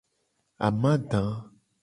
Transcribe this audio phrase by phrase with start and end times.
[0.67, 1.23] Amada.